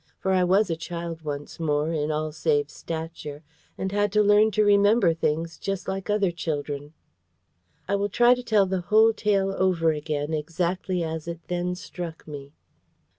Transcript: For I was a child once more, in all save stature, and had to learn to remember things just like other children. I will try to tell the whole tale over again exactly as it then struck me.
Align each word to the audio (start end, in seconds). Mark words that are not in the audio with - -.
For 0.17 0.31
I 0.33 0.43
was 0.43 0.71
a 0.71 0.75
child 0.75 1.21
once 1.21 1.59
more, 1.59 1.93
in 1.93 2.11
all 2.11 2.31
save 2.31 2.71
stature, 2.71 3.43
and 3.77 3.91
had 3.91 4.11
to 4.13 4.23
learn 4.23 4.49
to 4.57 4.63
remember 4.63 5.13
things 5.13 5.59
just 5.59 5.87
like 5.87 6.09
other 6.09 6.31
children. 6.31 6.93
I 7.87 7.93
will 7.93 8.09
try 8.09 8.33
to 8.33 8.41
tell 8.41 8.65
the 8.65 8.81
whole 8.81 9.13
tale 9.13 9.53
over 9.55 9.91
again 9.91 10.33
exactly 10.33 11.03
as 11.03 11.27
it 11.27 11.41
then 11.49 11.75
struck 11.75 12.27
me. 12.27 12.51